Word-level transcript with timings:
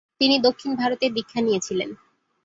তিনি 0.21 0.35
দক্ষিণ 0.39 0.71
ভারতে 0.75 1.05
দীক্ষা 1.09 1.39
নিয়েছিলেন। 1.41 1.89